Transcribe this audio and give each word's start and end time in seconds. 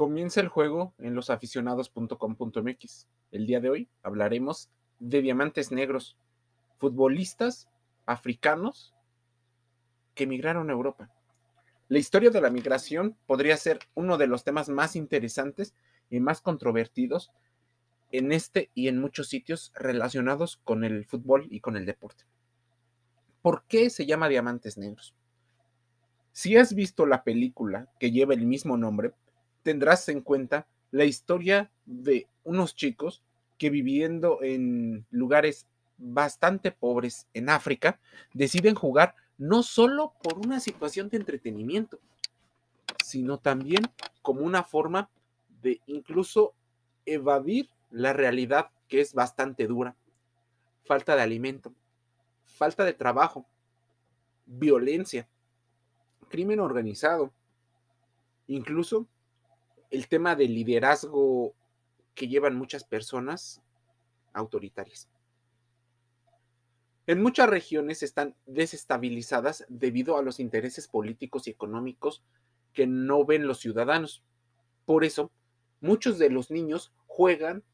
Comienza 0.00 0.40
el 0.40 0.48
juego 0.48 0.94
en 0.96 1.14
losaficionados.com.mx. 1.14 3.06
El 3.32 3.46
día 3.46 3.60
de 3.60 3.68
hoy 3.68 3.90
hablaremos 4.02 4.70
de 4.98 5.20
diamantes 5.20 5.72
negros, 5.72 6.16
futbolistas 6.78 7.68
africanos 8.06 8.94
que 10.14 10.24
emigraron 10.24 10.70
a 10.70 10.72
Europa. 10.72 11.10
La 11.88 11.98
historia 11.98 12.30
de 12.30 12.40
la 12.40 12.48
migración 12.48 13.14
podría 13.26 13.58
ser 13.58 13.78
uno 13.92 14.16
de 14.16 14.26
los 14.26 14.42
temas 14.42 14.70
más 14.70 14.96
interesantes 14.96 15.74
y 16.08 16.18
más 16.18 16.40
controvertidos 16.40 17.30
en 18.10 18.32
este 18.32 18.70
y 18.72 18.88
en 18.88 19.02
muchos 19.02 19.28
sitios 19.28 19.70
relacionados 19.74 20.62
con 20.64 20.82
el 20.82 21.04
fútbol 21.04 21.46
y 21.50 21.60
con 21.60 21.76
el 21.76 21.84
deporte. 21.84 22.24
¿Por 23.42 23.64
qué 23.64 23.90
se 23.90 24.06
llama 24.06 24.30
Diamantes 24.30 24.78
Negros? 24.78 25.14
Si 26.32 26.56
has 26.56 26.74
visto 26.74 27.04
la 27.04 27.22
película 27.22 27.92
que 27.98 28.12
lleva 28.12 28.32
el 28.32 28.46
mismo 28.46 28.78
nombre, 28.78 29.12
tendrás 29.62 30.08
en 30.08 30.20
cuenta 30.20 30.66
la 30.90 31.04
historia 31.04 31.70
de 31.86 32.26
unos 32.44 32.74
chicos 32.74 33.22
que 33.58 33.70
viviendo 33.70 34.42
en 34.42 35.06
lugares 35.10 35.66
bastante 35.98 36.72
pobres 36.72 37.26
en 37.34 37.50
África, 37.50 38.00
deciden 38.32 38.74
jugar 38.74 39.14
no 39.36 39.62
solo 39.62 40.14
por 40.22 40.38
una 40.38 40.60
situación 40.60 41.08
de 41.08 41.18
entretenimiento, 41.18 41.98
sino 43.04 43.38
también 43.38 43.82
como 44.22 44.40
una 44.40 44.62
forma 44.62 45.10
de 45.62 45.80
incluso 45.86 46.54
evadir 47.06 47.68
la 47.90 48.12
realidad 48.12 48.70
que 48.88 49.00
es 49.00 49.14
bastante 49.14 49.66
dura. 49.66 49.94
Falta 50.84 51.14
de 51.14 51.22
alimento, 51.22 51.72
falta 52.44 52.84
de 52.84 52.94
trabajo, 52.94 53.46
violencia, 54.46 55.28
crimen 56.28 56.60
organizado, 56.60 57.32
incluso 58.46 59.06
el 59.90 60.08
tema 60.08 60.36
del 60.36 60.54
liderazgo 60.54 61.54
que 62.14 62.28
llevan 62.28 62.56
muchas 62.56 62.84
personas 62.84 63.60
autoritarias. 64.32 65.08
En 67.06 67.22
muchas 67.22 67.48
regiones 67.48 68.02
están 68.02 68.36
desestabilizadas 68.46 69.64
debido 69.68 70.16
a 70.16 70.22
los 70.22 70.38
intereses 70.38 70.86
políticos 70.86 71.48
y 71.48 71.50
económicos 71.50 72.22
que 72.72 72.86
no 72.86 73.24
ven 73.24 73.48
los 73.48 73.58
ciudadanos. 73.58 74.22
Por 74.84 75.04
eso, 75.04 75.32
muchos 75.80 76.18
de 76.18 76.30
los 76.30 76.50
niños 76.50 76.92
juegan, 77.06 77.64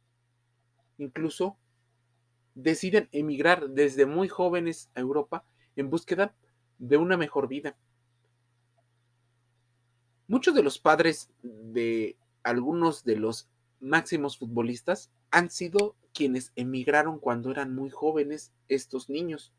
incluso 0.96 1.58
deciden 2.54 3.08
emigrar 3.12 3.68
desde 3.68 4.06
muy 4.06 4.28
jóvenes 4.28 4.90
a 4.94 5.00
Europa 5.00 5.44
en 5.76 5.90
búsqueda 5.90 6.34
de 6.78 6.96
una 6.96 7.18
mejor 7.18 7.48
vida. 7.48 7.76
Muchos 10.28 10.54
de 10.54 10.62
los 10.62 10.78
padres 10.78 11.30
de 11.42 12.16
algunos 12.42 13.04
de 13.04 13.16
los 13.16 13.48
máximos 13.80 14.38
futbolistas 14.38 15.10
han 15.30 15.50
sido 15.50 15.94
quienes 16.12 16.52
emigraron 16.56 17.18
cuando 17.20 17.50
eran 17.50 17.74
muy 17.74 17.90
jóvenes 17.90 18.52
estos 18.68 19.08
niños. 19.08 19.52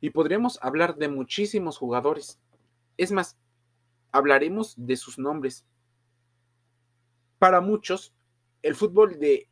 Y 0.00 0.10
podríamos 0.10 0.58
hablar 0.62 0.96
de 0.96 1.08
muchísimos 1.08 1.78
jugadores. 1.78 2.40
Es 2.96 3.12
más, 3.12 3.38
hablaremos 4.10 4.74
de 4.76 4.96
sus 4.96 5.18
nombres. 5.18 5.64
Para 7.38 7.60
muchos, 7.60 8.12
el 8.62 8.74
fútbol 8.74 9.18
de 9.18 9.48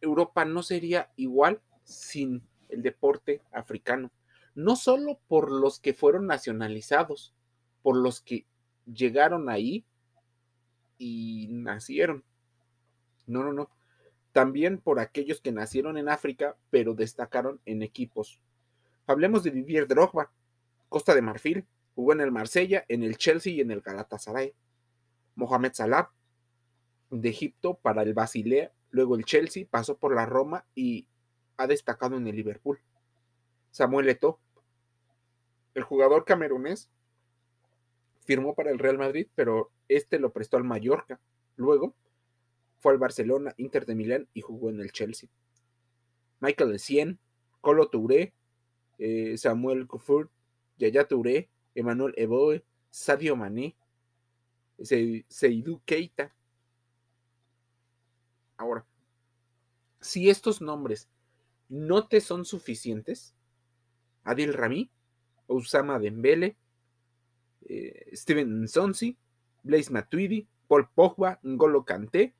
Europa 0.00 0.44
no 0.44 0.62
sería 0.62 1.10
igual 1.16 1.60
sin 1.84 2.42
el 2.68 2.82
deporte 2.82 3.42
africano. 3.52 4.10
No 4.54 4.76
solo 4.76 5.20
por 5.28 5.50
los 5.50 5.80
que 5.80 5.94
fueron 5.94 6.26
nacionalizados, 6.26 7.34
por 7.82 7.96
los 7.96 8.20
que 8.20 8.46
llegaron 8.86 9.48
ahí 9.48 9.84
y 10.98 11.48
nacieron. 11.50 12.24
No, 13.26 13.42
no, 13.42 13.52
no. 13.52 13.70
También 14.32 14.78
por 14.78 15.00
aquellos 15.00 15.40
que 15.40 15.52
nacieron 15.52 15.98
en 15.98 16.08
África, 16.08 16.56
pero 16.70 16.94
destacaron 16.94 17.60
en 17.64 17.82
equipos. 17.82 18.40
Hablemos 19.06 19.42
de 19.42 19.50
Didier 19.50 19.86
Drogba, 19.86 20.30
Costa 20.88 21.14
de 21.14 21.22
Marfil, 21.22 21.66
jugó 21.94 22.12
en 22.12 22.20
el 22.20 22.30
Marsella, 22.30 22.84
en 22.88 23.02
el 23.02 23.16
Chelsea 23.16 23.52
y 23.52 23.60
en 23.60 23.70
el 23.70 23.80
Galatasaray. 23.80 24.54
Mohamed 25.34 25.72
Salah, 25.72 26.10
de 27.10 27.28
Egipto 27.28 27.74
para 27.74 28.02
el 28.02 28.14
Basilea, 28.14 28.72
luego 28.90 29.16
el 29.16 29.24
Chelsea, 29.24 29.66
pasó 29.70 29.96
por 29.96 30.14
la 30.14 30.26
Roma 30.26 30.66
y 30.74 31.06
ha 31.56 31.66
destacado 31.66 32.16
en 32.16 32.26
el 32.26 32.36
Liverpool. 32.36 32.80
Samuel 33.70 34.08
Eto'o, 34.08 34.40
el 35.74 35.82
jugador 35.82 36.24
camerunés, 36.24 36.90
firmó 38.28 38.54
para 38.54 38.70
el 38.70 38.78
Real 38.78 38.98
Madrid, 38.98 39.26
pero 39.34 39.72
este 39.88 40.18
lo 40.18 40.34
prestó 40.34 40.58
al 40.58 40.64
Mallorca. 40.64 41.18
Luego 41.56 41.94
fue 42.78 42.92
al 42.92 42.98
Barcelona, 42.98 43.54
Inter 43.56 43.86
de 43.86 43.94
Milán 43.94 44.28
y 44.34 44.42
jugó 44.42 44.68
en 44.68 44.80
el 44.80 44.92
Chelsea. 44.92 45.30
Michael 46.38 46.74
Essien, 46.74 47.18
Colo 47.62 47.88
Touré, 47.88 48.34
eh, 48.98 49.38
Samuel 49.38 49.86
Kufur, 49.86 50.30
Yaya 50.76 51.08
Touré, 51.08 51.48
Emmanuel 51.74 52.12
Eboe, 52.18 52.62
Sadio 52.90 53.34
Mané, 53.34 53.74
Seydou 54.78 55.80
Keita. 55.86 56.30
Ahora, 58.58 58.84
si 60.02 60.28
estos 60.28 60.60
nombres 60.60 61.08
no 61.70 62.06
te 62.08 62.20
son 62.20 62.44
suficientes, 62.44 63.34
Adil 64.22 64.52
Rami, 64.52 64.90
Osama 65.46 65.98
Dembele, 65.98 66.58
eh, 67.68 68.10
Steven 68.14 68.66
Sonsi, 68.66 69.16
Blaise 69.62 69.90
Matuidi, 69.92 70.46
Paul 70.66 70.88
Pogba, 70.94 71.38
Ngolo 71.44 71.84
Kanté, 71.84 72.34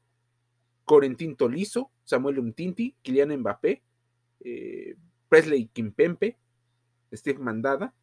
Corentin 0.85 1.37
Tolizo, 1.37 1.91
Samuel 2.05 2.39
Umtinti, 2.39 2.97
Kylian 3.03 3.37
Mbappé, 3.37 3.83
eh, 4.41 4.97
Presley 5.29 5.69
Kimpempe, 5.69 6.39
Steve 7.13 7.39
Mandada, 7.39 7.95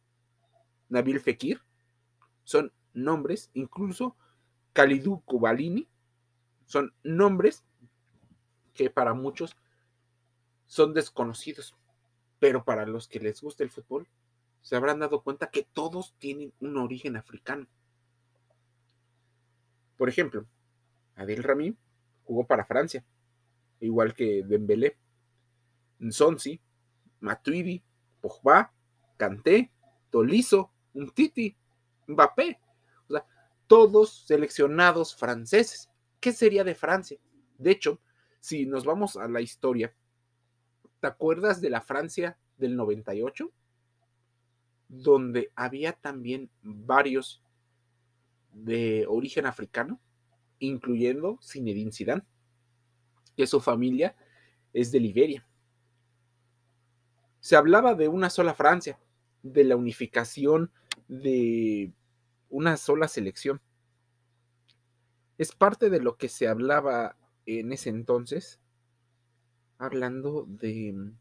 Nabil 0.88 1.20
Fekir, 1.20 1.62
son 2.44 2.72
nombres, 2.94 3.50
incluso 3.54 4.16
Kalidou 4.72 5.20
Kubalini, 5.24 5.88
son 6.66 6.92
nombres 7.02 7.64
que 8.74 8.90
para 8.90 9.14
muchos 9.14 9.56
son 10.66 10.94
desconocidos, 10.94 11.74
pero 12.38 12.64
para 12.64 12.86
los 12.86 13.08
que 13.08 13.18
les 13.18 13.40
gusta 13.40 13.64
el 13.64 13.70
fútbol 13.70 14.06
se 14.66 14.74
habrán 14.74 14.98
dado 14.98 15.22
cuenta 15.22 15.48
que 15.48 15.62
todos 15.62 16.16
tienen 16.18 16.52
un 16.58 16.76
origen 16.76 17.16
africano. 17.16 17.68
Por 19.96 20.08
ejemplo, 20.08 20.44
Adel 21.14 21.44
Rami 21.44 21.76
jugó 22.24 22.48
para 22.48 22.64
Francia, 22.64 23.04
igual 23.78 24.12
que 24.12 24.42
Dembélé, 24.44 24.96
Nsonsi, 26.00 26.60
Matuidi, 27.20 27.80
Pogba, 28.20 28.72
Kanté, 29.16 29.70
Tolizo, 30.10 30.72
Umtiti, 30.94 31.56
Mbappé. 32.08 32.58
O 33.06 33.12
sea, 33.12 33.24
todos 33.68 34.26
seleccionados 34.26 35.14
franceses. 35.14 35.88
¿Qué 36.18 36.32
sería 36.32 36.64
de 36.64 36.74
Francia? 36.74 37.20
De 37.56 37.70
hecho, 37.70 38.00
si 38.40 38.66
nos 38.66 38.84
vamos 38.84 39.16
a 39.16 39.28
la 39.28 39.40
historia, 39.40 39.94
¿te 40.98 41.06
acuerdas 41.06 41.60
de 41.60 41.70
la 41.70 41.82
Francia 41.82 42.36
del 42.56 42.74
98? 42.74 43.52
Donde 44.88 45.50
había 45.54 45.92
también 45.92 46.50
varios 46.62 47.42
de 48.52 49.04
origen 49.08 49.46
africano, 49.46 50.00
incluyendo 50.58 51.38
Zinedine 51.42 51.92
Zidane, 51.92 52.22
que 53.36 53.46
su 53.46 53.60
familia 53.60 54.16
es 54.72 54.92
de 54.92 55.00
Liberia. 55.00 55.46
Se 57.40 57.56
hablaba 57.56 57.94
de 57.94 58.08
una 58.08 58.30
sola 58.30 58.54
Francia, 58.54 58.98
de 59.42 59.64
la 59.64 59.76
unificación 59.76 60.72
de 61.08 61.92
una 62.48 62.76
sola 62.76 63.08
selección. 63.08 63.60
Es 65.38 65.52
parte 65.52 65.90
de 65.90 66.00
lo 66.00 66.16
que 66.16 66.28
se 66.28 66.48
hablaba 66.48 67.16
en 67.44 67.72
ese 67.72 67.90
entonces, 67.90 68.58
hablando 69.78 70.46
de 70.48 71.12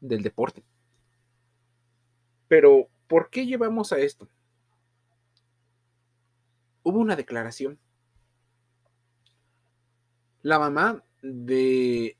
del 0.00 0.22
deporte. 0.22 0.64
Pero, 2.48 2.88
¿por 3.08 3.30
qué 3.30 3.46
llevamos 3.46 3.92
a 3.92 3.98
esto? 3.98 4.28
Hubo 6.82 6.98
una 7.00 7.16
declaración. 7.16 7.78
La 10.42 10.58
mamá 10.58 11.02
de 11.22 12.16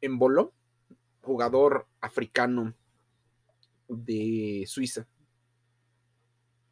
Embolo, 0.00 0.54
jugador 1.20 1.86
africano 2.00 2.74
de 3.88 4.64
Suiza, 4.66 5.06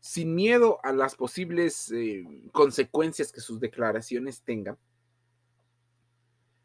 sin 0.00 0.34
miedo 0.34 0.78
a 0.82 0.92
las 0.92 1.14
posibles 1.14 1.92
eh, 1.92 2.24
consecuencias 2.52 3.30
que 3.30 3.40
sus 3.40 3.60
declaraciones 3.60 4.40
tengan, 4.40 4.78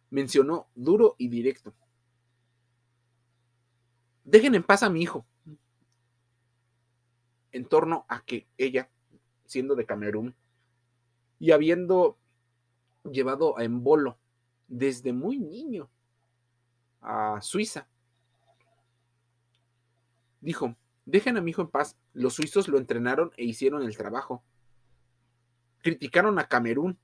mencionó 0.09 0.67
duro 0.75 1.15
y 1.17 1.27
directo. 1.27 1.73
Dejen 4.23 4.55
en 4.55 4.63
paz 4.63 4.83
a 4.83 4.89
mi 4.89 5.01
hijo 5.01 5.25
en 7.57 7.65
torno 7.65 8.05
a 8.07 8.23
que 8.23 8.47
ella, 8.57 8.89
siendo 9.45 9.75
de 9.75 9.85
Camerún, 9.85 10.35
y 11.39 11.51
habiendo 11.51 12.17
llevado 13.03 13.57
a 13.57 13.63
Embolo 13.63 14.19
desde 14.67 15.11
muy 15.11 15.39
niño 15.39 15.89
a 17.01 17.41
Suiza. 17.41 17.87
Dijo, 20.39 20.75
dejen 21.05 21.37
a 21.37 21.41
mi 21.41 21.51
hijo 21.51 21.63
en 21.63 21.69
paz, 21.69 21.97
los 22.13 22.35
suizos 22.35 22.67
lo 22.67 22.77
entrenaron 22.77 23.31
e 23.37 23.45
hicieron 23.45 23.81
el 23.81 23.97
trabajo. 23.97 24.43
Criticaron 25.81 26.37
a 26.37 26.47
Camerún, 26.47 26.99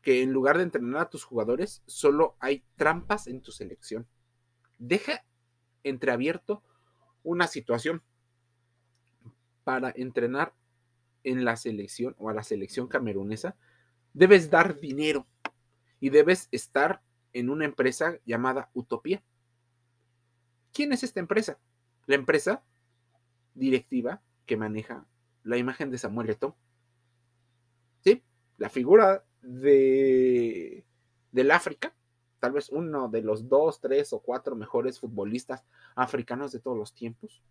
que 0.00 0.22
en 0.22 0.32
lugar 0.32 0.56
de 0.56 0.64
entrenar 0.64 1.02
a 1.02 1.10
tus 1.10 1.24
jugadores, 1.24 1.82
solo 1.86 2.36
hay 2.40 2.64
trampas 2.76 3.26
en 3.26 3.42
tu 3.42 3.52
selección. 3.52 4.06
Deja 4.78 5.24
entreabierto 5.82 6.62
una 7.22 7.46
situación 7.48 8.02
para 9.64 9.92
entrenar 9.96 10.54
en 11.24 11.44
la 11.44 11.56
selección 11.56 12.14
o 12.18 12.28
a 12.28 12.34
la 12.34 12.42
selección 12.42 12.86
camerunesa, 12.86 13.56
debes 14.12 14.50
dar 14.50 14.78
dinero 14.78 15.26
y 16.00 16.10
debes 16.10 16.48
estar 16.52 17.02
en 17.32 17.50
una 17.50 17.64
empresa 17.64 18.18
llamada 18.24 18.70
Utopía. 18.74 19.22
¿Quién 20.72 20.92
es 20.92 21.02
esta 21.02 21.20
empresa? 21.20 21.58
La 22.06 22.14
empresa 22.14 22.62
directiva 23.54 24.22
que 24.46 24.56
maneja 24.56 25.06
la 25.42 25.56
imagen 25.56 25.90
de 25.90 25.98
Samuel 25.98 26.30
Eto'o. 26.30 26.56
¿Sí? 28.00 28.22
La 28.58 28.68
figura 28.68 29.24
de 29.42 30.84
del 31.32 31.50
África, 31.50 31.92
tal 32.38 32.52
vez 32.52 32.70
uno 32.70 33.08
de 33.08 33.20
los 33.20 33.48
dos, 33.48 33.80
tres 33.80 34.12
o 34.12 34.20
cuatro 34.20 34.54
mejores 34.54 35.00
futbolistas 35.00 35.64
africanos 35.96 36.52
de 36.52 36.60
todos 36.60 36.78
los 36.78 36.94
tiempos. 36.94 37.42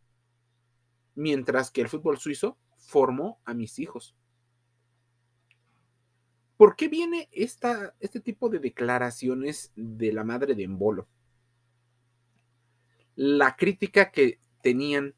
Mientras 1.16 1.72
que 1.72 1.82
el 1.82 1.90
fútbol 1.90 2.18
suizo 2.18 2.58
formó 2.78 3.40
a 3.46 3.54
mis 3.54 3.80
hijos. 3.80 4.16
¿Por 6.58 6.76
qué 6.76 6.88
viene 6.88 7.30
esta, 7.32 7.96
este 8.00 8.20
tipo 8.20 8.50
de 8.50 8.60
declaraciones 8.60 9.72
de 9.76 10.14
la 10.14 10.24
madre 10.24 10.56
de 10.56 10.64
Embolo? 10.64 11.08
La 13.16 13.56
crítica 13.56 14.12
que 14.12 14.40
tenían 14.62 15.16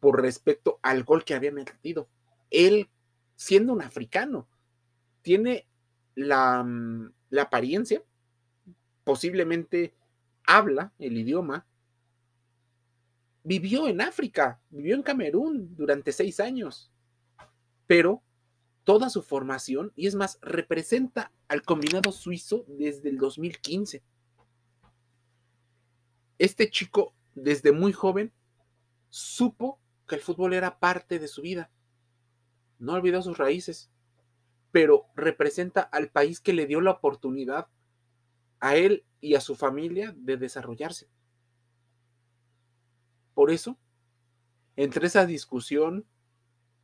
por 0.00 0.22
respecto 0.22 0.78
al 0.82 1.04
gol 1.04 1.24
que 1.24 1.34
había 1.34 1.52
metido. 1.52 2.08
Él, 2.50 2.88
siendo 3.34 3.72
un 3.72 3.82
africano, 3.82 4.48
tiene 5.22 5.66
la, 6.14 6.62
mm, 6.62 7.12
la 7.30 7.42
apariencia, 7.42 8.02
posiblemente 9.04 9.94
habla 10.46 10.92
el 10.98 11.16
idioma, 11.18 11.66
vivió 13.46 13.86
en 13.86 14.00
África, 14.00 14.60
vivió 14.70 14.96
en 14.96 15.04
Camerún 15.04 15.76
durante 15.76 16.10
seis 16.10 16.40
años, 16.40 16.90
pero 17.86 18.24
toda 18.82 19.08
su 19.08 19.22
formación 19.22 19.92
y 19.94 20.08
es 20.08 20.16
más, 20.16 20.40
representa 20.42 21.32
al 21.46 21.62
combinado 21.62 22.10
suizo 22.10 22.64
desde 22.66 23.08
el 23.08 23.18
2015. 23.18 24.02
Este 26.38 26.70
chico, 26.70 27.14
desde 27.36 27.70
muy 27.70 27.92
joven, 27.92 28.32
supo 29.10 29.78
que 30.08 30.16
el 30.16 30.22
fútbol 30.22 30.52
era 30.52 30.80
parte 30.80 31.20
de 31.20 31.28
su 31.28 31.42
vida. 31.42 31.70
No 32.80 32.94
olvidó 32.94 33.22
sus 33.22 33.38
raíces, 33.38 33.92
pero 34.72 35.06
representa 35.14 35.82
al 35.82 36.10
país 36.10 36.40
que 36.40 36.52
le 36.52 36.66
dio 36.66 36.80
la 36.80 36.90
oportunidad 36.90 37.68
a 38.58 38.74
él 38.74 39.04
y 39.20 39.36
a 39.36 39.40
su 39.40 39.54
familia 39.54 40.12
de 40.16 40.36
desarrollarse. 40.36 41.08
Por 43.36 43.50
eso, 43.50 43.76
entre 44.76 45.08
esa 45.08 45.26
discusión, 45.26 46.06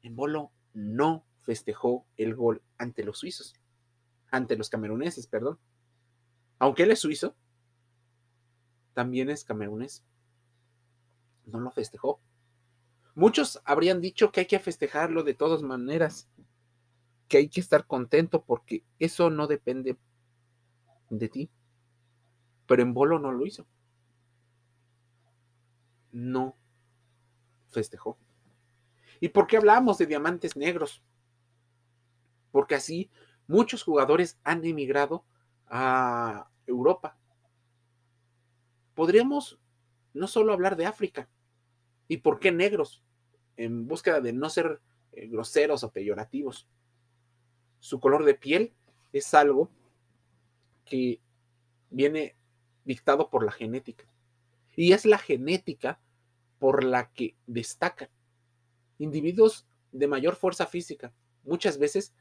en 0.02 0.14
Bolo 0.14 0.52
no 0.74 1.24
festejó 1.40 2.04
el 2.18 2.34
gol 2.34 2.60
ante 2.76 3.04
los 3.04 3.20
suizos, 3.20 3.54
ante 4.30 4.58
los 4.58 4.68
cameruneses, 4.68 5.26
perdón. 5.26 5.58
Aunque 6.58 6.82
él 6.82 6.90
es 6.90 6.98
suizo, 6.98 7.34
también 8.92 9.30
es 9.30 9.44
camerunés. 9.44 10.04
No 11.46 11.58
lo 11.58 11.70
festejó. 11.70 12.20
Muchos 13.14 13.62
habrían 13.64 14.02
dicho 14.02 14.30
que 14.30 14.40
hay 14.40 14.46
que 14.46 14.58
festejarlo 14.58 15.22
de 15.22 15.32
todas 15.32 15.62
maneras, 15.62 16.28
que 17.28 17.38
hay 17.38 17.48
que 17.48 17.60
estar 17.60 17.86
contento 17.86 18.44
porque 18.44 18.84
eso 18.98 19.30
no 19.30 19.46
depende 19.46 19.96
de 21.08 21.28
ti. 21.30 21.50
Pero 22.66 22.82
en 22.82 22.92
Bolo 22.92 23.18
no 23.18 23.32
lo 23.32 23.46
hizo. 23.46 23.66
No 26.12 26.56
festejó. 27.70 28.18
¿Y 29.18 29.28
por 29.28 29.46
qué 29.46 29.56
hablamos 29.56 29.98
de 29.98 30.06
diamantes 30.06 30.56
negros? 30.56 31.02
porque 32.52 32.76
así 32.76 33.10
muchos 33.48 33.82
jugadores 33.82 34.38
han 34.44 34.64
emigrado 34.64 35.24
a 35.66 36.48
Europa. 36.66 37.18
Podríamos 38.94 39.58
no 40.12 40.28
solo 40.28 40.52
hablar 40.52 40.76
de 40.76 40.86
África, 40.86 41.28
¿y 42.06 42.18
por 42.18 42.38
qué 42.38 42.52
negros? 42.52 43.02
En 43.56 43.88
búsqueda 43.88 44.20
de 44.20 44.32
no 44.32 44.48
ser 44.50 44.80
eh, 45.12 45.26
groseros 45.26 45.82
o 45.82 45.90
peyorativos. 45.90 46.68
Su 47.80 47.98
color 47.98 48.24
de 48.24 48.34
piel 48.34 48.74
es 49.12 49.32
algo 49.34 49.70
que 50.84 51.20
viene 51.90 52.36
dictado 52.84 53.30
por 53.30 53.44
la 53.44 53.52
genética. 53.52 54.04
Y 54.76 54.92
es 54.92 55.04
la 55.04 55.18
genética 55.18 56.00
por 56.58 56.84
la 56.84 57.10
que 57.12 57.36
destacan 57.46 58.08
individuos 58.98 59.66
de 59.90 60.06
mayor 60.06 60.36
fuerza 60.36 60.66
física, 60.66 61.12
muchas 61.42 61.78
veces 61.78 62.14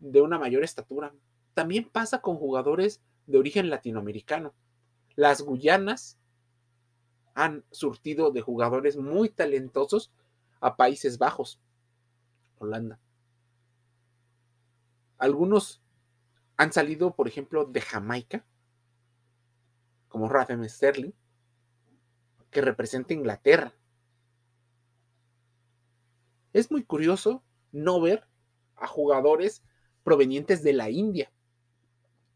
de 0.00 0.20
una 0.20 0.38
mayor 0.38 0.64
estatura. 0.64 1.14
También 1.54 1.88
pasa 1.88 2.20
con 2.20 2.36
jugadores 2.36 3.00
de 3.26 3.38
origen 3.38 3.70
latinoamericano. 3.70 4.52
Las 5.14 5.42
Guyanas 5.42 6.18
han 7.34 7.64
surtido 7.70 8.30
de 8.30 8.42
jugadores 8.42 8.96
muy 8.96 9.28
talentosos 9.28 10.12
a 10.60 10.76
Países 10.76 11.18
Bajos, 11.18 11.60
Holanda. 12.58 12.98
Algunos 15.18 15.82
han 16.56 16.72
salido, 16.72 17.14
por 17.14 17.28
ejemplo, 17.28 17.64
de 17.64 17.80
Jamaica, 17.80 18.44
como 20.08 20.28
Rafael 20.28 20.68
Sterling, 20.68 21.12
que 22.54 22.62
representa 22.62 23.12
Inglaterra. 23.12 23.74
Es 26.54 26.70
muy 26.70 26.84
curioso 26.84 27.42
no 27.72 28.00
ver 28.00 28.26
a 28.76 28.86
jugadores 28.86 29.62
provenientes 30.04 30.62
de 30.62 30.72
la 30.72 30.88
India, 30.88 31.32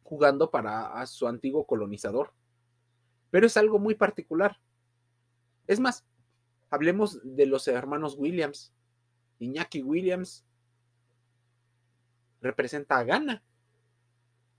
jugando 0.02 0.50
para 0.50 1.07
su 1.07 1.28
antiguo 1.28 1.66
colonizador. 1.66 2.35
Pero 3.31 3.47
es 3.47 3.57
algo 3.57 3.78
muy 3.78 3.95
particular. 3.95 4.59
Es 5.69 5.78
más, 5.78 6.04
hablemos 6.69 7.21
de 7.23 7.47
los 7.47 7.69
hermanos 7.69 8.16
Williams. 8.19 8.75
Iñaki 9.38 9.83
Williams 9.83 10.45
representa 12.40 12.99
a 12.99 13.04
Ghana, 13.04 13.45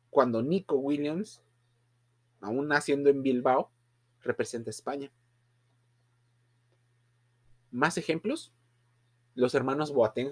cuando 0.09 0.41
Nico 0.41 0.77
Williams, 0.77 1.43
aún 2.39 2.69
naciendo 2.69 3.09
en 3.09 3.21
Bilbao, 3.23 3.71
representa 4.21 4.69
a 4.69 4.71
España. 4.71 5.11
Más 7.71 7.97
ejemplos, 7.97 8.53
los 9.35 9.53
hermanos 9.55 9.93
Boateng. 9.93 10.31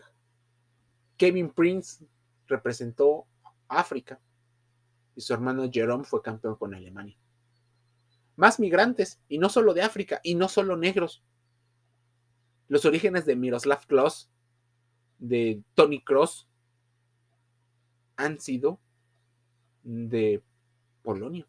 Kevin 1.17 1.50
Prince 1.51 2.06
representó 2.48 3.25
África 3.67 4.20
y 5.15 5.22
su 5.22 5.34
hermano 5.34 5.70
Jerome 5.72 6.03
fue 6.03 6.22
campeón 6.22 6.56
con 6.56 6.74
Alemania. 6.75 7.17
Más 8.36 8.60
migrantes, 8.60 9.20
y 9.27 9.39
no 9.39 9.50
solo 9.50 9.74
de 9.74 9.82
África, 9.82 10.20
y 10.24 10.36
no 10.36 10.48
solo 10.48 10.77
negros. 10.77 11.24
Los 12.67 12.86
orígenes 12.86 13.25
de 13.25 13.36
Miroslav 13.36 13.88
Klose, 13.88 14.29
de 15.17 15.63
Tony 15.74 16.03
Cross, 16.03 16.48
han 18.15 18.39
sido 18.39 18.79
de 19.82 20.44
Polonia. 21.01 21.48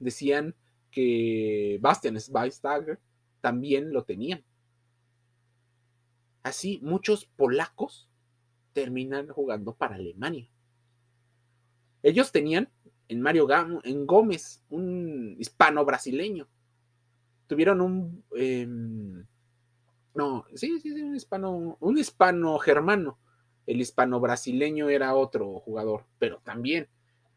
Decían 0.00 0.56
que 0.90 1.78
Bastian 1.80 2.18
Schweinsteiger 2.18 2.98
también 3.40 3.92
lo 3.92 4.04
tenían. 4.04 4.44
Así, 6.42 6.80
muchos 6.82 7.26
polacos 7.26 8.08
terminan 8.72 9.28
jugando 9.28 9.74
para 9.74 9.96
Alemania. 9.96 10.48
Ellos 12.02 12.32
tenían 12.32 12.70
en 13.08 13.20
Mario 13.20 13.48
en 13.84 14.06
Gómez, 14.06 14.62
un 14.68 15.36
hispano 15.38 15.84
brasileño. 15.84 16.48
Tuvieron 17.46 17.80
un 17.80 18.24
em, 18.36 19.26
no, 20.18 20.44
sí, 20.54 20.80
sí, 20.80 20.92
sí, 20.94 21.02
un 21.02 21.14
hispano, 21.14 21.76
un 21.80 21.96
hispano 21.96 22.58
germano. 22.58 23.18
El 23.66 23.80
hispano 23.80 24.18
brasileño 24.18 24.88
era 24.88 25.14
otro 25.14 25.60
jugador, 25.60 26.06
pero 26.18 26.40
también 26.40 26.88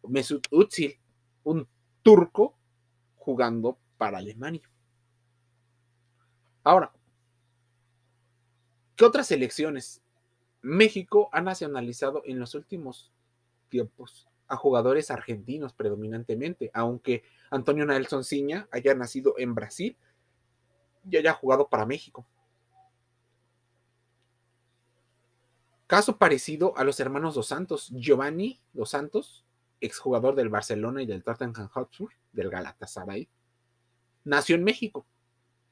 Mesut 0.08 0.48
Özil, 0.52 0.98
un 1.44 1.68
turco 2.02 2.58
jugando 3.18 3.78
para 3.98 4.18
Alemania. 4.18 4.68
Ahora, 6.64 6.92
¿qué 8.96 9.06
otras 9.06 9.28
selecciones 9.28 10.02
México 10.62 11.30
ha 11.32 11.42
nacionalizado 11.42 12.22
en 12.26 12.40
los 12.40 12.54
últimos 12.54 13.12
tiempos 13.70 14.28
a 14.48 14.56
jugadores 14.56 15.10
argentinos 15.10 15.74
predominantemente, 15.74 16.70
aunque 16.74 17.24
Antonio 17.50 17.86
Nelson 17.86 18.24
Ciña 18.24 18.68
haya 18.72 18.94
nacido 18.94 19.34
en 19.38 19.56
Brasil 19.56 19.98
y 21.10 21.18
haya 21.18 21.34
jugado 21.34 21.68
para 21.68 21.86
México. 21.86 22.28
Caso 25.88 26.18
parecido 26.18 26.78
a 26.78 26.84
los 26.84 27.00
hermanos 27.00 27.36
Dos 27.36 27.48
Santos, 27.48 27.90
Giovanni 27.96 28.62
Dos 28.72 28.92
Santos, 28.92 29.46
exjugador 29.80 30.36
del 30.36 30.50
Barcelona 30.50 31.02
y 31.02 31.06
del 31.06 31.24
Tottenham 31.24 31.68
Hotspur, 31.70 32.12
del 32.32 32.50
Galatasaray, 32.50 33.28
nació 34.24 34.56
en 34.56 34.64
México, 34.64 35.06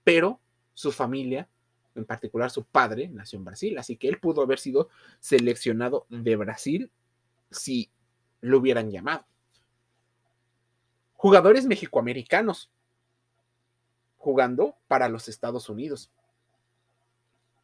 pero 0.03 0.39
su 0.80 0.94
familia, 0.94 1.50
en 1.94 2.06
particular 2.06 2.50
su 2.50 2.64
padre, 2.64 3.10
nació 3.10 3.38
en 3.38 3.44
Brasil, 3.44 3.78
así 3.78 3.98
que 3.98 4.08
él 4.08 4.18
pudo 4.18 4.42
haber 4.42 4.60
sido 4.60 4.88
seleccionado 5.20 6.06
de 6.08 6.38
Brasil 6.38 6.90
si 7.52 7.92
lo 8.40 8.60
hubieran 8.60 8.90
llamado. 8.90 9.26
Jugadores 11.16 11.66
mexicoamericanos 11.66 12.72
jugando 14.18 14.78
para 14.88 15.10
los 15.10 15.28
Estados 15.28 15.68
Unidos. 15.68 16.10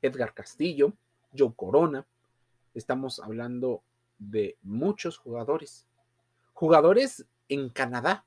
Edgar 0.01 0.33
Castillo, 0.33 0.91
Joe 1.37 1.53
Corona. 1.55 2.05
Estamos 2.73 3.21
hablando 3.21 3.81
de 4.19 4.57
muchos 4.61 5.17
jugadores. 5.17 5.87
Jugadores 6.51 7.25
en 7.47 7.69
Canadá. 7.69 8.25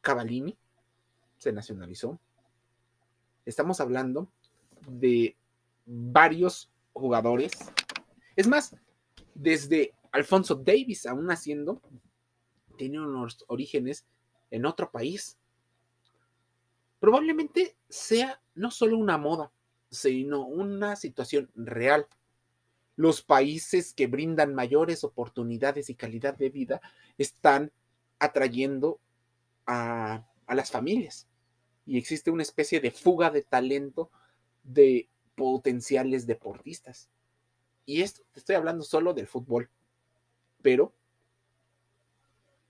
Cavallini 0.00 0.56
se 1.40 1.52
nacionalizó. 1.52 2.20
Estamos 3.46 3.80
hablando 3.80 4.30
de 4.86 5.36
varios 5.86 6.70
jugadores. 6.92 7.52
Es 8.36 8.46
más, 8.46 8.76
desde 9.34 9.94
Alfonso 10.12 10.54
Davis, 10.54 11.06
aún 11.06 11.26
naciendo, 11.26 11.80
tiene 12.76 13.00
unos 13.00 13.42
orígenes 13.48 14.04
en 14.50 14.66
otro 14.66 14.90
país. 14.90 15.38
Probablemente 16.98 17.74
sea 17.88 18.42
no 18.54 18.70
solo 18.70 18.98
una 18.98 19.16
moda, 19.16 19.50
sino 19.90 20.46
una 20.46 20.94
situación 20.94 21.50
real. 21.54 22.06
Los 22.96 23.22
países 23.22 23.94
que 23.94 24.08
brindan 24.08 24.54
mayores 24.54 25.04
oportunidades 25.04 25.88
y 25.88 25.94
calidad 25.94 26.36
de 26.36 26.50
vida 26.50 26.82
están 27.16 27.72
atrayendo 28.18 29.00
a, 29.64 30.26
a 30.46 30.54
las 30.54 30.70
familias 30.70 31.29
y 31.90 31.98
existe 31.98 32.30
una 32.30 32.44
especie 32.44 32.78
de 32.78 32.92
fuga 32.92 33.30
de 33.30 33.42
talento 33.42 34.12
de 34.62 35.08
potenciales 35.34 36.24
deportistas. 36.24 37.08
Y 37.84 38.02
esto, 38.02 38.22
te 38.30 38.38
estoy 38.38 38.54
hablando 38.54 38.84
solo 38.84 39.12
del 39.12 39.26
fútbol, 39.26 39.68
pero 40.62 40.92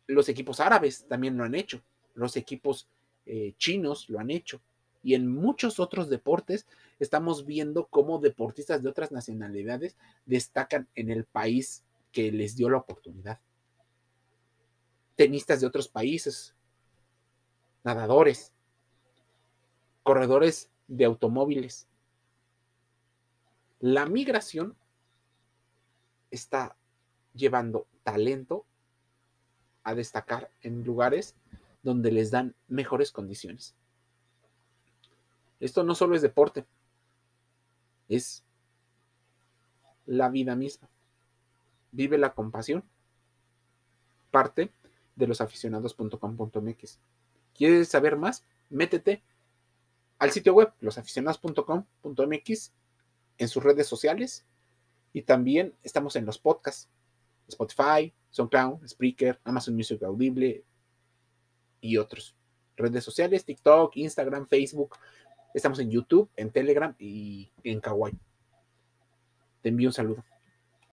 los 0.06 0.30
equipos 0.30 0.58
árabes 0.58 1.04
también 1.06 1.36
lo 1.36 1.44
han 1.44 1.54
hecho, 1.54 1.82
los 2.14 2.34
equipos 2.34 2.88
eh, 3.26 3.52
chinos 3.58 4.08
lo 4.08 4.20
han 4.20 4.30
hecho, 4.30 4.62
y 5.02 5.12
en 5.12 5.30
muchos 5.30 5.80
otros 5.80 6.08
deportes 6.08 6.66
estamos 6.98 7.44
viendo 7.44 7.88
cómo 7.88 8.20
deportistas 8.20 8.82
de 8.82 8.88
otras 8.88 9.12
nacionalidades 9.12 9.98
destacan 10.24 10.88
en 10.94 11.10
el 11.10 11.26
país 11.26 11.84
que 12.10 12.32
les 12.32 12.56
dio 12.56 12.70
la 12.70 12.78
oportunidad. 12.78 13.38
Tenistas 15.14 15.60
de 15.60 15.66
otros 15.66 15.88
países, 15.88 16.54
nadadores, 17.84 18.54
corredores 20.02 20.70
de 20.88 21.04
automóviles. 21.04 21.86
La 23.80 24.06
migración 24.06 24.76
está 26.30 26.76
llevando 27.34 27.86
talento 28.02 28.64
a 29.84 29.94
destacar 29.94 30.50
en 30.62 30.84
lugares 30.84 31.34
donde 31.82 32.12
les 32.12 32.30
dan 32.30 32.54
mejores 32.68 33.12
condiciones. 33.12 33.74
Esto 35.60 35.84
no 35.84 35.94
solo 35.94 36.14
es 36.14 36.22
deporte, 36.22 36.66
es 38.08 38.44
la 40.06 40.28
vida 40.28 40.56
misma. 40.56 40.88
Vive 41.92 42.18
la 42.18 42.34
compasión. 42.34 42.82
Parte 44.30 44.72
de 45.16 45.26
los 45.26 45.40
aficionados.com.mx. 45.40 46.98
¿Quieres 47.54 47.88
saber 47.88 48.16
más? 48.16 48.44
Métete 48.70 49.22
al 50.20 50.30
sitio 50.30 50.54
web 50.54 50.72
losaficionados.com.mx 50.78 52.72
en 53.38 53.48
sus 53.48 53.64
redes 53.64 53.88
sociales 53.88 54.46
y 55.12 55.22
también 55.22 55.74
estamos 55.82 56.14
en 56.14 56.24
los 56.26 56.38
podcasts 56.38 56.88
Spotify, 57.48 58.14
SoundCloud, 58.30 58.86
Spreaker, 58.86 59.40
Amazon 59.44 59.74
Music 59.74 60.00
Audible 60.02 60.64
y 61.80 61.96
otros. 61.96 62.36
Redes 62.76 63.02
sociales, 63.02 63.44
TikTok, 63.44 63.96
Instagram, 63.96 64.46
Facebook. 64.46 64.96
Estamos 65.52 65.80
en 65.80 65.90
YouTube, 65.90 66.30
en 66.36 66.50
Telegram 66.50 66.94
y 66.98 67.50
en 67.64 67.80
Kawaii. 67.80 68.16
Te 69.62 69.68
envío 69.70 69.88
un 69.88 69.92
saludo. 69.92 70.24